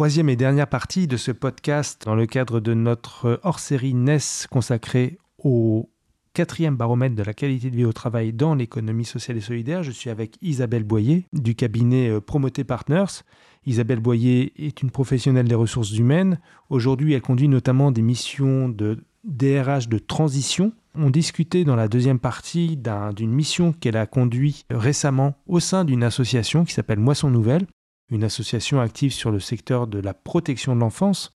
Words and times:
Troisième 0.00 0.30
et 0.30 0.36
dernière 0.36 0.66
partie 0.66 1.06
de 1.06 1.18
ce 1.18 1.30
podcast 1.30 2.04
dans 2.06 2.14
le 2.14 2.24
cadre 2.24 2.58
de 2.58 2.72
notre 2.72 3.38
hors-série 3.42 3.92
NES 3.92 4.46
consacrée 4.48 5.18
au 5.36 5.90
quatrième 6.32 6.74
baromètre 6.74 7.14
de 7.14 7.22
la 7.22 7.34
qualité 7.34 7.70
de 7.70 7.76
vie 7.76 7.84
au 7.84 7.92
travail 7.92 8.32
dans 8.32 8.54
l'économie 8.54 9.04
sociale 9.04 9.36
et 9.36 9.42
solidaire. 9.42 9.82
Je 9.82 9.90
suis 9.90 10.08
avec 10.08 10.38
Isabelle 10.40 10.84
Boyer 10.84 11.26
du 11.34 11.54
cabinet 11.54 12.08
euh, 12.08 12.18
Promoté 12.22 12.64
Partners. 12.64 13.20
Isabelle 13.66 14.00
Boyer 14.00 14.54
est 14.56 14.80
une 14.80 14.90
professionnelle 14.90 15.48
des 15.48 15.54
ressources 15.54 15.92
humaines. 15.92 16.40
Aujourd'hui, 16.70 17.12
elle 17.12 17.20
conduit 17.20 17.48
notamment 17.48 17.92
des 17.92 18.00
missions 18.00 18.70
de 18.70 19.04
DRH 19.24 19.90
de 19.90 19.98
transition. 19.98 20.72
On 20.94 21.10
discutait 21.10 21.64
dans 21.64 21.76
la 21.76 21.88
deuxième 21.88 22.20
partie 22.20 22.78
d'une 23.14 23.32
mission 23.32 23.74
qu'elle 23.74 23.98
a 23.98 24.06
conduite 24.06 24.64
récemment 24.70 25.34
au 25.46 25.60
sein 25.60 25.84
d'une 25.84 26.04
association 26.04 26.64
qui 26.64 26.72
s'appelle 26.72 27.00
Moisson 27.00 27.28
Nouvelle 27.28 27.66
une 28.10 28.24
association 28.24 28.80
active 28.80 29.12
sur 29.12 29.30
le 29.30 29.40
secteur 29.40 29.86
de 29.86 29.98
la 29.98 30.14
protection 30.14 30.74
de 30.74 30.80
l'enfance, 30.80 31.32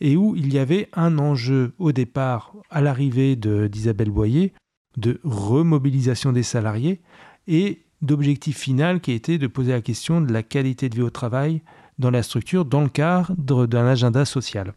et 0.00 0.16
où 0.16 0.34
il 0.34 0.52
y 0.52 0.58
avait 0.58 0.88
un 0.94 1.18
enjeu 1.18 1.74
au 1.78 1.92
départ, 1.92 2.54
à 2.70 2.80
l'arrivée 2.80 3.36
d'Isabelle 3.36 4.10
Boyer, 4.10 4.52
de 4.96 5.20
remobilisation 5.24 6.32
des 6.32 6.42
salariés 6.42 7.00
et 7.46 7.82
d'objectif 8.02 8.58
final 8.58 9.00
qui 9.00 9.12
était 9.12 9.38
de 9.38 9.46
poser 9.46 9.72
la 9.72 9.80
question 9.80 10.20
de 10.20 10.32
la 10.32 10.42
qualité 10.42 10.88
de 10.88 10.96
vie 10.96 11.02
au 11.02 11.10
travail 11.10 11.62
dans 11.98 12.10
la 12.10 12.22
structure 12.22 12.64
dans 12.64 12.82
le 12.82 12.88
cadre 12.88 13.66
d'un 13.66 13.86
agenda 13.86 14.24
social. 14.24 14.74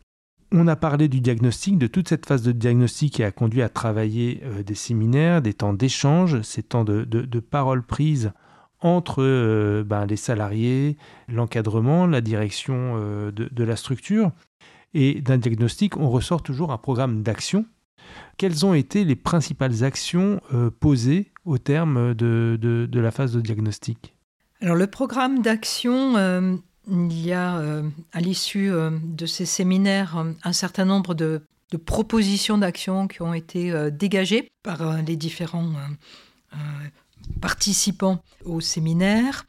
On 0.52 0.68
a 0.68 0.76
parlé 0.76 1.08
du 1.08 1.22
diagnostic, 1.22 1.78
de 1.78 1.88
toute 1.88 2.08
cette 2.08 2.28
phase 2.28 2.44
de 2.44 2.52
diagnostic 2.52 3.14
qui 3.14 3.24
a 3.24 3.32
conduit 3.32 3.64
à 3.64 3.70
travailler 3.70 4.42
euh, 4.44 4.64
des 4.64 4.76
séminaires, 4.76 5.42
des 5.42 5.56
temps 5.56 5.74
d'échange, 5.74 6.42
ces 6.44 6.62
temps 6.62 6.84
de, 6.84 7.04
de, 7.04 7.24
de 7.24 7.40
parole 7.40 7.82
prise 7.82 8.32
entre 8.86 9.24
euh, 9.24 9.84
ben, 9.84 10.06
les 10.06 10.16
salariés, 10.16 10.96
l'encadrement, 11.28 12.06
la 12.06 12.22
direction 12.22 12.94
euh, 12.96 13.32
de, 13.32 13.64
la 13.64 13.76
structure. 13.76 14.32
Et 14.94 15.22
d'un 15.22 15.38
diagnostic, 15.38 15.98
on 15.98 16.08
ressort 16.08 16.44
toujours 16.44 16.72
un 16.72 16.78
programme 16.78 17.24
d'action. 17.24 17.66
Quelles 18.38 18.64
ont 18.64 18.76
été 18.76 19.04
les 19.04 19.16
principales 19.16 19.84
actions 19.84 20.40
euh, 20.54 20.70
posées 20.70 21.32
au 21.46 21.58
terme 21.58 22.14
de, 22.14 22.88
la 22.94 23.12
phase 23.12 23.34
de 23.34 23.42
diagnostic? 23.42 24.14
Alors 24.62 24.76
le 24.76 24.88
programme 24.88 25.42
d'action, 25.42 26.62
il 26.88 27.26
y 27.26 27.34
a 27.34 27.62
à 28.14 28.22
l'issue 28.22 28.72
de 28.72 29.26
ces 29.26 29.46
séminaires 29.46 30.24
un 30.44 30.54
certain 30.54 30.86
nombre 30.86 31.14
de, 31.14 31.42
de 31.72 31.78
propositions 31.78 32.58
d'action 32.58 33.08
qui 33.08 33.22
ont 33.22 33.34
été 33.34 33.92
dégagées 33.92 34.48
par 34.64 35.02
les 35.02 35.18
différents 35.18 35.74
participants 37.46 38.24
au 38.44 38.60
séminaire, 38.60 39.46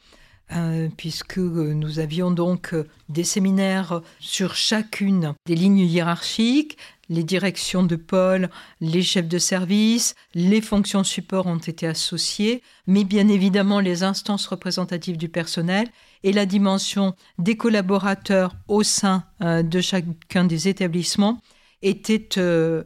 euh, 0.52 0.90
puisque 0.98 1.38
nous 1.38 1.98
avions 1.98 2.30
donc 2.30 2.74
des 3.08 3.24
séminaires 3.24 4.02
sur 4.20 4.54
chacune 4.54 5.32
des 5.46 5.54
lignes 5.54 5.78
hiérarchiques, 5.78 6.76
les 7.08 7.24
directions 7.24 7.84
de 7.84 7.96
pôle, 7.96 8.50
les 8.82 9.02
chefs 9.02 9.28
de 9.28 9.38
service, 9.38 10.14
les 10.34 10.60
fonctions 10.60 11.04
support 11.04 11.46
ont 11.46 11.56
été 11.72 11.86
associées, 11.86 12.62
mais 12.86 13.04
bien 13.04 13.28
évidemment 13.28 13.80
les 13.80 14.02
instances 14.02 14.46
représentatives 14.46 15.16
du 15.16 15.30
personnel 15.30 15.88
et 16.22 16.34
la 16.34 16.44
dimension 16.44 17.14
des 17.38 17.56
collaborateurs 17.56 18.54
au 18.68 18.82
sein 18.82 19.24
euh, 19.40 19.62
de 19.62 19.80
chacun 19.80 20.44
des 20.44 20.68
établissements 20.68 21.40
étaient 21.80 22.28
euh, 22.36 22.84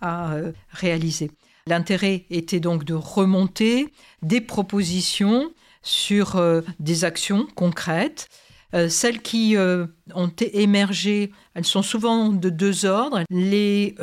à 0.00 0.34
réaliser. 0.70 1.30
L'intérêt 1.68 2.24
était 2.30 2.60
donc 2.60 2.84
de 2.84 2.94
remonter 2.94 3.92
des 4.22 4.40
propositions 4.40 5.52
sur 5.82 6.36
euh, 6.36 6.62
des 6.80 7.04
actions 7.04 7.46
concrètes. 7.54 8.26
Euh, 8.72 8.88
celles 8.88 9.20
qui 9.20 9.54
euh, 9.54 9.86
ont 10.14 10.32
émergé, 10.40 11.30
elles 11.52 11.66
sont 11.66 11.82
souvent 11.82 12.30
de 12.30 12.48
deux 12.48 12.86
ordres. 12.86 13.22
Les 13.28 13.94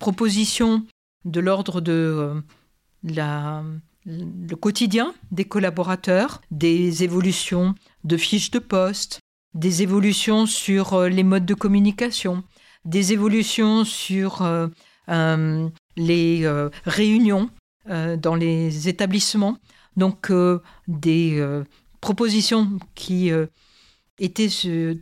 propositions 0.00 0.84
de 1.24 1.38
l'ordre 1.38 1.80
de 1.80 2.42
le 3.04 4.54
quotidien 4.56 5.14
des 5.30 5.44
collaborateurs, 5.44 6.40
des 6.50 7.04
évolutions 7.04 7.76
de 8.02 8.16
fiches 8.16 8.50
de 8.50 8.58
poste, 8.58 9.20
des 9.54 9.82
évolutions 9.82 10.46
sur 10.46 11.02
les 11.02 11.22
modes 11.22 11.46
de 11.46 11.54
communication, 11.54 12.42
des 12.84 13.12
évolutions 13.12 13.84
sur 13.84 14.42
les 15.98 16.44
euh, 16.44 16.70
réunions 16.84 17.50
euh, 17.90 18.16
dans 18.16 18.34
les 18.34 18.88
établissements, 18.88 19.58
donc 19.96 20.30
euh, 20.30 20.60
des 20.86 21.42
propositions 22.00 22.78
qui 22.94 23.30
étaient 24.20 24.48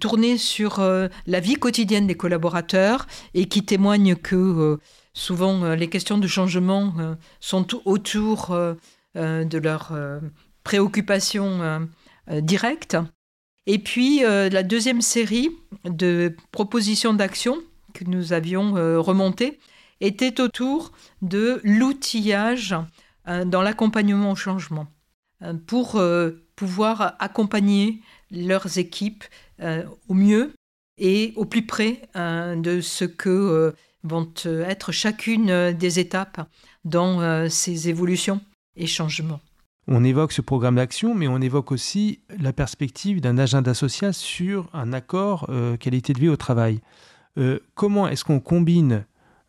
tournées 0.01 0.39
sur 0.39 0.81
la 1.27 1.41
vie 1.41 1.57
quotidienne 1.57 2.07
des 2.07 2.15
collaborateurs 2.15 3.07
et 3.35 3.47
qui 3.47 3.65
témoignent 3.65 4.17
que 4.17 4.79
souvent 5.13 5.75
les 5.75 5.89
questions 5.89 6.17
de 6.17 6.27
changement 6.27 6.95
sont 7.39 7.67
autour 7.87 8.57
de 9.15 9.59
leurs 9.59 9.93
préoccupations 10.65 11.87
directes. 12.31 12.97
Et 13.67 13.79
puis 13.79 14.21
la 14.21 14.63
deuxième 14.63 15.03
série 15.03 15.51
de 15.85 16.35
propositions 16.51 17.13
d'action 17.13 17.59
que 17.93 18.05
nous 18.05 18.33
avions 18.33 18.73
remontées 19.03 19.59
était 20.01 20.41
autour 20.41 20.93
de 21.23 21.61
l'outillage 21.65 22.75
euh, 23.29 23.45
dans 23.45 23.63
l'accompagnement 23.63 24.33
au 24.33 24.37
changement 24.37 24.87
euh, 25.43 25.55
pour 25.67 25.97
euh, 25.97 26.47
pouvoir 26.55 27.17
accompagner 27.19 28.01
leurs 28.31 28.79
équipes 28.79 29.25
au 30.09 30.15
mieux 30.15 30.53
et 30.99 31.33
au 31.37 31.45
plus 31.45 31.65
près 31.65 32.09
de 32.15 32.81
ce 32.83 33.05
que 33.05 33.75
vont 34.03 34.33
être 34.45 34.93
chacune 34.93 35.73
des 35.73 35.99
étapes 35.99 36.47
dans 36.85 37.49
ces 37.49 37.89
évolutions 37.89 38.41
et 38.75 38.87
changements. 38.87 39.41
On 39.87 40.03
évoque 40.03 40.33
ce 40.33 40.41
programme 40.41 40.77
d'action, 40.77 41.15
mais 41.15 41.29
on 41.29 41.41
évoque 41.41 41.73
aussi 41.73 42.21
la 42.39 42.53
perspective 42.53 43.21
d'un 43.21 43.39
agenda 43.39 43.75
social 43.75 44.13
sur 44.13 44.69
un 44.73 44.93
accord 44.93 45.49
qualité 45.79 46.13
de 46.15 46.21
vie 46.21 46.29
au 46.29 46.37
travail. 46.37 46.81
comment 47.75 48.09
est-ce 48.09 48.25
qu'on 48.25 48.41
combine 48.41 49.05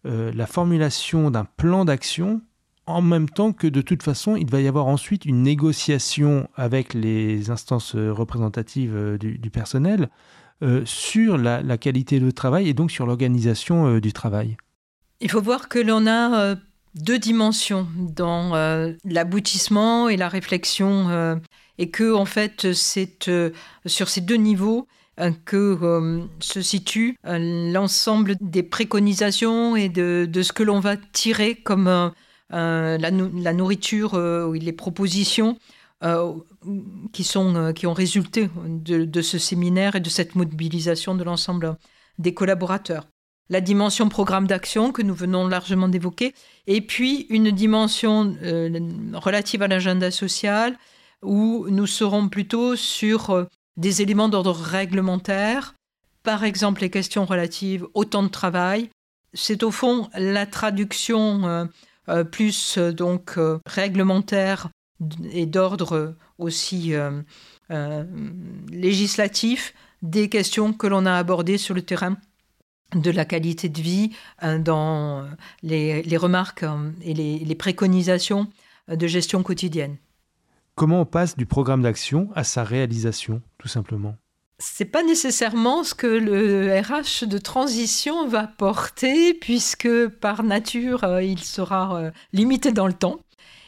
euh, 0.05 0.31
la 0.33 0.45
formulation 0.45 1.31
d'un 1.31 1.45
plan 1.45 1.85
d'action 1.85 2.41
en 2.85 3.01
même 3.01 3.27
temps 3.29 3.51
que 3.51 3.67
de 3.67 3.81
toute 3.81 4.03
façon, 4.03 4.37
il 4.37 4.49
va 4.49 4.61
y 4.61 4.67
avoir 4.67 4.85
ensuite 4.85 5.25
une 5.25 5.41
négociation 5.41 6.47
avec 6.55 6.93
les 6.93 7.49
instances 7.49 7.95
euh, 7.95 8.13
représentatives 8.13 8.95
euh, 8.95 9.17
du, 9.17 9.49
personnel 9.49 10.09
sur 10.85 11.37
la, 11.37 11.77
qualité 11.77 12.19
du 12.19 12.33
travail 12.33 12.67
et 12.67 12.73
donc 12.73 12.89
sur 12.89 13.05
l'organisation 13.05 13.99
du 13.99 14.11
travail. 14.11 14.57
Il 15.19 15.29
faut 15.29 15.41
voir 15.41 15.69
que 15.69 15.77
l'on 15.77 16.07
a 16.07 16.55
deux 16.95 17.19
dimensions 17.19 17.87
dans 17.95 18.53
l'aboutissement 19.05 20.09
et 20.09 20.17
la 20.17 20.27
réflexion 20.27 21.39
et 21.77 21.89
que 21.89 22.13
en 22.13 22.25
fait 22.25 22.73
c'est 22.73 23.29
sur 23.85 24.09
ces 24.09 24.21
deux 24.21 24.35
niveaux 24.35 24.87
euh, 25.19 25.31
que 25.45 25.79
euh, 25.81 26.25
se 26.39 26.61
situe 26.61 27.17
euh, 27.25 27.71
l'ensemble 27.71 28.35
des 28.39 28.61
préconisations 28.61 29.75
et 29.75 29.89
de, 29.89 30.29
ce 30.43 30.53
que 30.53 30.61
l'on 30.61 30.79
va 30.79 30.95
tirer 30.95 31.55
comme 31.55 32.11
la, 32.51 33.11
nourriture 33.11 34.13
ou 34.13 34.53
les 34.53 34.73
propositions 34.73 35.57
qui, 37.13 37.23
sont, 37.23 37.73
qui 37.73 37.87
ont 37.87 37.93
résulté 37.93 38.49
de, 38.55 39.21
ce 39.21 39.39
séminaire 39.39 39.95
et 39.95 39.99
de 39.99 40.09
cette 40.09 40.35
mobilisation 40.35 41.15
de 41.15 41.23
l'ensemble 41.23 41.77
des 42.19 42.35
collaborateurs. 42.35 43.07
La 43.49 43.59
dimension 43.59 44.09
programme 44.09 44.45
d'action 44.45 44.91
que 44.91 45.01
nous 45.01 45.15
venons 45.15 45.47
largement 45.47 45.87
d'évoquer, 45.87 46.33
et 46.67 46.81
puis 46.81 47.25
une 47.29 47.49
dimension 47.49 48.35
relative 49.13 49.63
à 49.63 49.67
l'agenda 49.67 50.11
social 50.11 50.77
où 51.23 51.67
nous 51.69 51.87
serons 51.87 52.29
plutôt 52.29 52.75
sur 52.75 53.47
des 53.77 54.01
éléments 54.01 54.29
d'ordre 54.29 54.51
réglementaire, 54.51 55.75
par 56.23 56.43
exemple 56.43 56.81
les 56.81 56.89
questions 56.89 57.25
relatives 57.25 57.85
au 57.93 58.03
temps 58.03 58.23
de 58.23 58.27
travail. 58.27 58.89
C'est 59.33 59.63
au 59.63 59.71
fond 59.71 60.09
la 60.15 60.45
traduction 60.45 61.45
euh, 61.45 61.65
euh, 62.09 62.23
plus 62.23 62.77
euh, 62.77 62.91
donc 62.91 63.39
réglementaire 63.65 64.69
et 65.31 65.45
d'ordre 65.45 66.15
aussi 66.39 66.93
législatif 68.71 69.75
des 70.01 70.27
questions 70.27 70.73
que 70.73 70.87
l'on 70.87 71.05
a 71.05 71.13
abordées 71.13 71.59
sur 71.59 71.75
le 71.75 71.83
terrain 71.83 72.17
de 72.95 73.11
la 73.11 73.23
qualité 73.23 73.69
de 73.69 73.79
vie 73.79 74.11
dans 74.59 75.29
les, 75.61 76.17
remarques 76.17 76.65
et 77.03 77.13
les 77.13 77.55
préconisations 77.55 78.47
de 78.87 79.05
gestion 79.05 79.43
quotidienne. 79.43 79.97
Comment 80.77 81.01
on 81.01 81.05
passe 81.05 81.35
du 81.35 81.47
programme 81.47 81.81
d'action 81.81 82.29
à 82.35 82.43
sa 82.43 82.63
réalisation, 82.63 83.41
tout 83.57 83.67
simplement 83.67 84.15
c'est 84.59 84.85
pas 84.85 85.03
nécessairement 85.03 85.83
ce 85.83 85.93
que 85.93 86.07
le 86.07 86.81
RH 86.81 87.27
de 87.27 87.37
transition 87.37 88.27
va 88.27 88.47
porter, 88.47 89.35
puisque 89.35 90.07
par 90.07 90.41
nature, 90.41 91.03
euh, 91.03 91.21
il 91.21 91.43
sera 91.43 91.95
euh, 91.95 92.11
limité 92.33 92.71
dans 92.71 92.87
le 92.87 92.93
temps. 92.93 93.19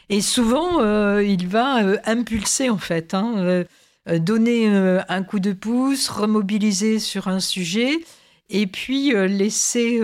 Et 0.08 0.20
souvent, 0.20 0.80
euh, 0.80 1.22
il 1.22 1.46
va 1.46 1.76
impulser, 2.06 2.70
en 2.70 2.78
fait, 2.78 3.14
hein, 3.14 3.64
donner 4.08 4.66
un 4.66 5.22
coup 5.22 5.38
de 5.38 5.52
pouce, 5.52 6.08
remobiliser 6.08 6.98
sur 6.98 7.28
un 7.28 7.38
sujet, 7.38 8.00
et 8.48 8.66
puis 8.66 9.12
laisser 9.28 10.00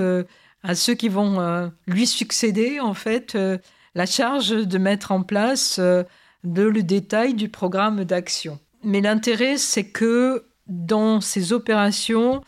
à 0.62 0.76
ceux 0.76 0.94
qui 0.94 1.08
vont 1.08 1.72
lui 1.88 2.06
succéder, 2.06 2.78
en 2.78 2.94
fait, 2.94 3.36
la 3.96 4.06
charge 4.06 4.50
de 4.50 4.78
mettre 4.78 5.10
en 5.10 5.24
place 5.24 5.80
de 6.46 6.62
le 6.62 6.82
détail 6.82 7.34
du 7.34 7.48
programme 7.48 8.04
d'action. 8.04 8.58
Mais 8.82 9.00
l'intérêt, 9.00 9.58
c'est 9.58 9.84
que 9.84 10.44
dans 10.68 11.20
ces 11.20 11.52
opérations, 11.52 12.40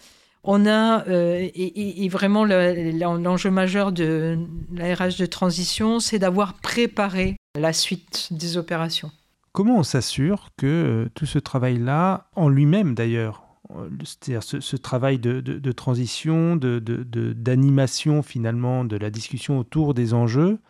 on 0.45 0.67
a, 0.67 1.07
euh, 1.09 1.49
et, 1.55 2.09
vraiment 2.09 2.45
l'enjeu 2.45 3.51
majeur 3.51 3.93
de 3.93 4.39
la 4.73 4.95
RH 4.95 5.19
de 5.19 5.27
transition, 5.27 6.01
c'est 6.01 6.19
d'avoir 6.19 6.55
préparé 6.55 7.37
la 7.59 7.73
suite 7.73 8.29
des 8.31 8.57
opérations. 8.57 9.11
Comment 9.53 9.79
on 9.79 9.83
s'assure 9.83 10.51
que 10.57 10.67
euh, 10.67 11.09
tout 11.15 11.27
ce 11.27 11.39
travail-là, 11.39 12.29
en 12.37 12.49
lui-même 12.49 12.95
d'ailleurs, 12.95 13.43
euh, 13.77 13.89
c'est-à-dire 14.05 14.43
ce, 14.43 14.77
travail 14.77 15.19
de, 15.19 15.73
transition, 15.73 16.57
d'animation 16.57 18.23
finalement 18.23 18.85
de 18.85 18.97
la 18.97 19.11
discussion 19.11 19.59
autour 19.59 19.93
des 19.93 20.15
enjeux, 20.15 20.61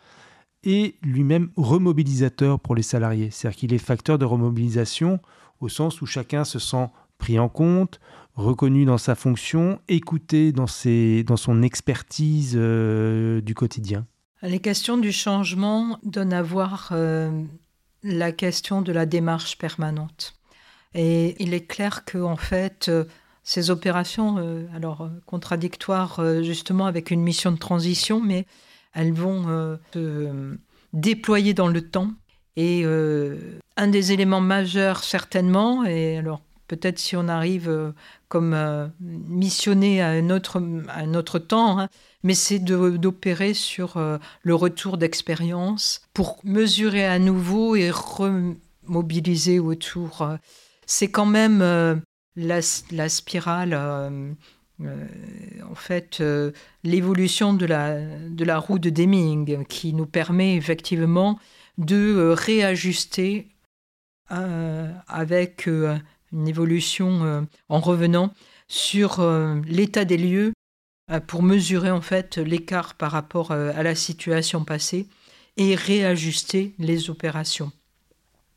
est 0.63 0.95
lui-même 1.01 1.49
remobilisateur 1.55 2.59
pour 2.59 2.75
les 2.75 2.81
salariés. 2.81 3.29
C'est-à-dire 3.31 3.59
qu'il 3.59 3.73
est 3.73 3.77
facteur 3.77 4.17
de 4.17 4.25
remobilisation 4.25 5.19
au 5.61 5.69
sens 5.69 6.01
où 6.01 6.05
chacun 6.05 6.43
se 6.43 6.59
sent 6.59 6.87
pris 7.17 7.37
en 7.37 7.49
compte, 7.49 7.99
reconnu 8.35 8.85
dans 8.85 8.97
sa 8.97 9.15
fonction, 9.15 9.79
écouté 9.87 10.51
dans, 10.51 10.67
ses, 10.67 11.23
dans 11.23 11.37
son 11.37 11.61
expertise 11.61 12.55
euh, 12.55 13.41
du 13.41 13.53
quotidien 13.53 14.07
Les 14.41 14.59
questions 14.59 14.97
du 14.97 15.11
changement 15.11 15.99
donnent 16.03 16.33
à 16.33 16.41
voir 16.41 16.89
euh, 16.93 17.43
la 18.03 18.31
question 18.31 18.81
de 18.81 18.91
la 18.91 19.05
démarche 19.05 19.57
permanente. 19.57 20.33
Et 20.95 21.35
il 21.43 21.53
est 21.53 21.67
clair 21.67 22.05
que 22.05 22.17
en 22.17 22.37
fait, 22.37 22.87
euh, 22.87 23.03
ces 23.43 23.69
opérations, 23.69 24.37
alors 24.75 25.09
contradictoires 25.25 26.21
justement 26.43 26.85
avec 26.85 27.09
une 27.09 27.21
mission 27.21 27.51
de 27.51 27.57
transition, 27.57 28.21
mais 28.21 28.45
elles 28.93 29.13
vont 29.13 29.77
se 29.93 30.55
déployer 30.93 31.53
dans 31.53 31.67
le 31.67 31.81
temps. 31.81 32.11
Et 32.55 32.83
un 32.85 33.87
des 33.87 34.11
éléments 34.11 34.41
majeurs 34.41 35.03
certainement, 35.03 35.85
et 35.85 36.17
alors 36.17 36.41
peut-être 36.69 36.99
si 36.99 37.17
on 37.17 37.27
arrive 37.27 37.67
euh, 37.67 37.91
comme 38.29 38.53
euh, 38.53 38.87
missionné 39.01 40.01
à 40.01 40.09
un 40.09 40.29
autre, 40.29 40.61
un 40.87 41.13
autre 41.15 41.39
temps, 41.39 41.79
hein, 41.79 41.89
mais 42.23 42.35
c'est 42.35 42.59
d'opérer 42.59 43.53
sur 43.53 43.97
euh, 43.97 44.17
le 44.43 44.55
retour 44.55 44.97
d'expérience 44.97 46.01
pour 46.13 46.39
mesurer 46.45 47.05
à 47.05 47.19
nouveau 47.19 47.75
et 47.75 47.91
remobiliser 47.91 49.59
autour. 49.59 50.25
C'est 50.85 51.09
quand 51.09 51.25
même 51.25 51.59
la, 52.35 52.59
la, 52.91 53.09
spirale, 53.09 54.35
en 54.81 55.75
fait, 55.75 56.23
l'évolution 56.83 57.53
de 57.53 57.65
la, 57.65 57.99
de 57.99 58.45
la 58.45 58.57
roue 58.57 58.79
de 58.79 58.89
Deming 58.89 59.65
qui 59.65 59.93
nous 59.93 60.05
permet 60.05 60.55
effectivement 60.55 61.37
de 61.77 62.33
réajuster 62.37 63.47
avec 64.29 65.67
une 66.31 66.47
évolution 66.47 67.23
euh, 67.23 67.41
en 67.69 67.79
revenant 67.79 68.33
sur 68.67 69.19
euh, 69.19 69.59
l'état 69.67 70.05
des 70.05 70.17
lieux 70.17 70.53
euh, 71.11 71.19
pour 71.19 71.43
mesurer 71.43 71.91
en 71.91 72.01
fait 72.01 72.37
l'écart 72.37 72.95
par 72.95 73.11
rapport 73.11 73.51
à 73.51 73.83
la 73.83 73.95
situation 73.95 74.63
passée 74.63 75.07
et 75.57 75.75
réajuster 75.75 76.73
les 76.77 77.09
opérations. 77.09 77.71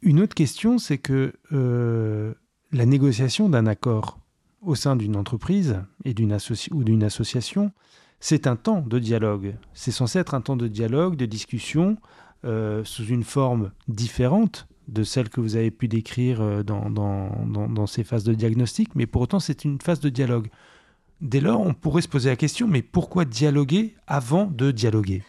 Une 0.03 0.21
autre 0.21 0.35
question, 0.35 0.79
c'est 0.79 0.99
que 0.99 1.33
la 1.51 2.87
négociation 2.87 3.49
d'un 3.49 3.67
accord 3.67 4.19
au 4.63 4.75
sein 4.75 4.97
d'une 4.97 5.17
entreprise 5.17 5.83
et 6.05 6.15
d'une 6.15 6.37
ou 6.71 6.85
d'une 6.85 7.03
association, 7.05 7.73
c'est 8.21 8.47
un 8.47 8.57
temps 8.57 8.81
de 8.81 8.99
dialogue. 8.99 9.57
C'est 9.75 9.91
censé 9.91 10.19
être 10.19 10.35
un 10.35 10.41
temps 10.41 10.57
de 10.57 10.69
dialogue, 10.69 11.17
de 11.17 11.27
discussion, 11.27 11.99
sous 12.85 13.05
une 13.05 13.25
forme 13.25 13.71
différente 13.89 14.67
de 14.89 15.05
celle 15.05 15.29
que 15.29 15.41
vous 15.41 15.57
avez 15.57 15.71
pu 15.71 15.89
décrire 15.89 16.41
euh, 16.41 16.63
dans, 16.63 16.91
dans, 16.91 17.87
ces 17.87 18.05
phases 18.05 18.25
de 18.25 18.35
diagnostic, 18.35 18.95
mais 18.95 19.07
pour 19.07 19.23
autant 19.23 19.41
c'est 19.41 19.65
une 19.65 19.81
phase 19.81 20.01
de 20.01 20.09
dialogue. 20.09 20.49
Dès 21.21 21.41
lors, 21.41 21.61
on 21.61 21.73
pourrait 21.73 22.03
se 22.03 22.09
poser 22.09 22.31
la 22.31 22.37
question, 22.37 22.67
mais 22.67 22.83
pourquoi 22.83 23.25
dialoguer 23.25 23.95
avant 24.07 24.47
de 24.47 24.73
dialoguer? 24.73 25.23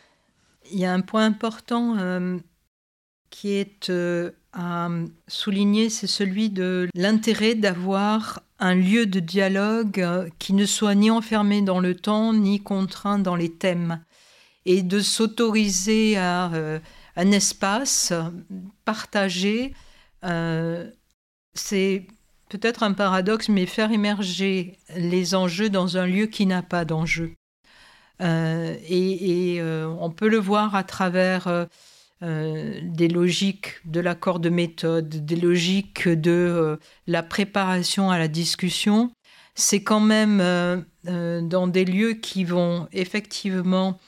Il 0.71 0.79
y 0.79 0.85
a 0.85 0.93
un 0.93 1.01
point 1.01 1.25
important 1.25 1.97
euh, 1.99 2.37
qui 3.33 3.53
est 3.53 3.89
euh, 3.89 4.29
à 4.53 4.87
souligner, 5.27 5.89
c'est 5.89 6.07
celui 6.07 6.51
de 6.51 6.87
l'intérêt 6.93 7.55
d'avoir 7.55 8.43
un 8.59 8.75
lieu 8.75 9.07
de 9.07 9.19
dialogue 9.19 10.29
qui 10.37 10.53
ne 10.53 10.67
soit 10.67 10.93
ni 10.93 11.09
enfermé 11.09 11.63
dans 11.63 11.79
le 11.79 11.95
temps, 11.95 12.33
ni 12.33 12.61
contraint 12.61 13.17
dans 13.17 13.35
les 13.35 13.51
thèmes, 13.51 14.03
et 14.65 14.83
de 14.83 14.99
s'autoriser 14.99 16.15
à 16.17 16.51
un 17.15 17.31
espace 17.31 18.13
partagé. 18.85 19.73
Euh, 20.23 20.89
c'est 21.55 22.05
peut-être 22.49 22.83
un 22.83 22.93
paradoxe, 22.93 23.49
mais 23.49 23.65
faire 23.65 23.91
émerger 23.91 24.77
les 24.95 25.33
enjeux 25.33 25.69
dans 25.69 25.97
un 25.97 26.05
lieu 26.05 26.27
qui 26.27 26.45
n'a 26.45 26.61
pas 26.61 26.85
d'enjeu. 26.85 27.33
Euh, 28.21 28.77
et, 28.87 29.57
euh, 29.59 29.87
on 29.99 30.11
peut 30.11 30.29
le 30.29 30.37
voir 30.37 30.75
à 30.75 30.83
travers 30.83 31.67
des 32.23 33.09
logiques 33.09 33.81
de 33.83 33.99
l'accord 33.99 34.39
de 34.39 34.49
méthode, 34.49 35.09
des 35.09 35.35
logiques 35.35 36.07
de 36.07 36.79
la 37.05 37.21
préparation 37.21 38.11
à 38.11 38.17
la 38.17 38.29
discussion. 38.29 39.11
C'est 39.55 39.83
quand 39.83 39.99
même 39.99 40.37
dans 41.03 41.67
des 41.67 41.85
lieux 41.85 42.13
qui 42.13 42.45
vont 42.45 42.87
effectivement 42.93 43.99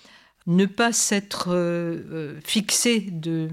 ne 0.48 0.66
pas 0.66 0.94
s'être 0.94 1.50
euh, 1.50 2.04
euh, 2.12 2.40
fixé 2.44 3.02
de, 3.12 3.50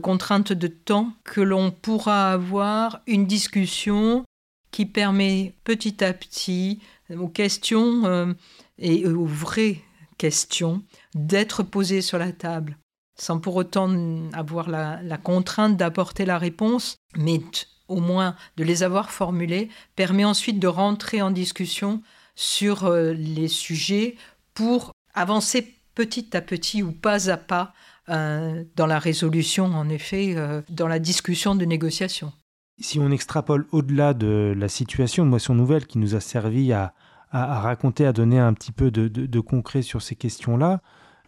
contraintes 0.00 0.52
de 0.52 0.68
temps, 0.68 1.12
que 1.24 1.40
l'on 1.40 1.70
pourra 1.70 2.32
avoir 2.32 3.00
une 3.06 3.26
discussion 3.26 4.24
qui 4.70 4.86
permet 4.86 5.54
petit 5.64 6.04
à 6.04 6.12
petit 6.12 6.80
aux 7.16 7.28
questions 7.28 8.04
euh, 8.04 8.32
et 8.78 9.06
aux 9.06 9.24
vraies 9.24 9.80
questions 10.18 10.82
d'être 11.14 11.62
posées 11.62 12.02
sur 12.02 12.18
la 12.18 12.32
table, 12.32 12.76
sans 13.20 13.38
pour 13.38 13.56
autant 13.56 13.90
avoir 14.32 14.68
la, 14.68 15.18
contrainte 15.18 15.76
d'apporter 15.76 16.24
la 16.24 16.38
réponse, 16.38 16.96
mais 17.16 17.40
au 17.88 18.00
moins 18.00 18.36
de 18.56 18.64
les 18.64 18.82
avoir 18.82 19.10
formulées, 19.10 19.68
permet 19.96 20.24
ensuite 20.24 20.60
de 20.60 20.68
rentrer 20.68 21.22
en 21.22 21.30
discussion 21.30 22.02
sur 22.34 22.90
les 22.90 23.48
sujets 23.48 24.16
pour 24.54 24.92
avancer 25.14 25.74
petit 25.94 26.36
à 26.36 26.40
petit 26.40 26.82
ou 26.82 26.92
pas 26.92 27.30
à 27.30 27.36
pas 27.36 27.72
euh, 28.08 28.64
dans 28.76 28.86
la 28.86 28.98
résolution, 28.98 29.66
en 29.66 29.88
effet, 29.90 30.32
euh, 30.34 30.62
dans 30.70 30.88
la 30.88 30.98
discussion 30.98 31.54
de 31.54 31.66
négociation. 31.66 32.32
Si 32.80 32.98
on 32.98 33.10
extrapole 33.10 33.66
au-delà 33.70 34.14
de 34.14 34.54
la 34.56 34.68
situation 34.68 35.24
de 35.24 35.30
Moisson 35.30 35.54
Nouvelle 35.54 35.86
qui 35.86 35.98
nous 35.98 36.14
a 36.14 36.20
servi 36.20 36.72
à, 36.72 36.94
raconter, 37.32 38.06
à 38.06 38.14
donner 38.14 38.38
un 38.38 38.54
petit 38.54 38.72
peu 38.72 38.90
de, 38.90 39.40
concret 39.40 39.82
sur 39.82 40.00
ces 40.00 40.14
questions-là, 40.14 40.80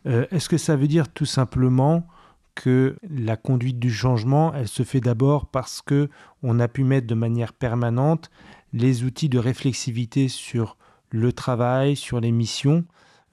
euh, 0.07 0.27
est-ce 0.31 0.49
que 0.49 0.59
ça 0.59 0.77
veut 0.77 0.89
dire 0.89 1.09
tout 1.13 1.27
simplement 1.27 2.07
que 2.55 2.97
la 3.09 3.37
conduite 3.37 3.79
du 3.79 3.93
changement, 3.93 4.53
elle 4.55 4.69
se 4.69 4.83
fait 4.83 5.01
d'abord 5.01 5.47
parce 5.47 5.83
que 5.83 6.09
on 6.43 6.59
a 6.61 6.69
pu 6.69 6.85
mettre 6.85 7.07
de 7.07 7.15
manière 7.15 7.53
permanente 7.53 8.31
les 8.73 9.05
outils 9.05 9.29
de 9.29 9.39
réflexivité 9.39 10.29
sur 10.29 10.77
le 11.11 11.33
travail, 11.33 11.97
sur 11.97 12.21
les 12.21 12.33
missions, 12.33 12.85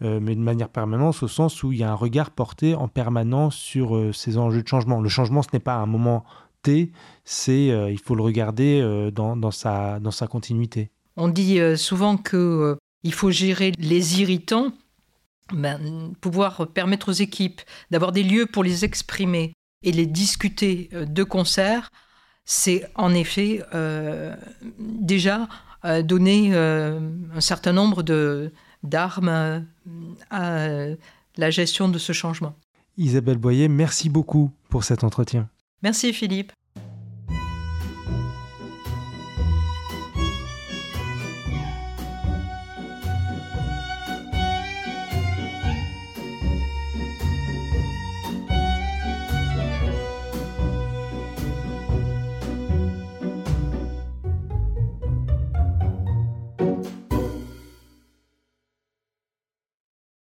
euh, 0.01 0.19
mais 0.21 0.35
de 0.35 0.41
manière 0.41 0.69
permanente 0.69 1.21
au 1.23 1.27
sens 1.27 1.63
où 1.63 1.71
il 1.71 1.79
y 1.79 1.83
a 1.83 1.91
un 1.91 1.95
regard 1.95 2.31
porté 2.31 2.75
en 2.75 2.87
permanence 2.87 3.55
sur 3.55 3.95
euh, 3.95 4.13
ces 4.13 4.37
enjeux 4.37 4.63
de 4.63 4.67
changement. 4.67 5.01
Le 5.01 5.09
changement, 5.09 5.41
ce 5.41 5.49
n'est 5.53 5.59
pas 5.59 5.75
un 5.75 5.85
moment 5.85 6.23
T, 6.63 6.91
c'est 7.23 7.67
il 7.67 7.99
faut 7.99 8.15
le 8.15 8.23
regarder 8.23 9.11
dans, 9.13 9.37
dans, 9.37 9.51
sa, 9.51 9.99
dans 9.99 10.11
sa 10.11 10.27
continuité. 10.27 10.89
On 11.15 11.29
dit 11.29 11.59
souvent 11.77 12.17
que 12.17 12.77
il 13.03 13.13
faut 13.13 13.31
gérer 13.31 13.71
les 13.77 14.21
irritants, 14.21 14.73
ben, 15.53 16.13
pouvoir 16.21 16.67
permettre 16.67 17.09
aux 17.09 17.13
équipes 17.13 17.61
d'avoir 17.91 18.11
des 18.11 18.23
lieux 18.23 18.45
pour 18.45 18.63
les 18.63 18.85
exprimer 18.85 19.53
et 19.83 19.91
les 19.91 20.05
discuter 20.05 20.89
de 20.91 21.23
concert, 21.23 21.91
c'est 22.45 22.85
en 22.95 23.13
effet 23.13 23.61
déjà 24.79 25.47
donner 26.03 26.55
un 26.55 27.41
certain 27.41 27.73
nombre 27.73 28.01
de, 28.01 28.51
d'armes 28.83 29.65
à 30.31 30.77
la 31.37 31.49
gestion 31.51 31.89
de 31.89 31.99
ce 31.99 32.13
changement. 32.13 32.55
Isabelle 32.97 33.37
Boyer, 33.37 33.67
merci 33.67 34.09
beaucoup 34.09 34.51
pour 34.69 34.83
cet 34.83 35.03
entretien. 35.03 35.49
Merci 35.83 36.13
Philippe. 36.13 36.51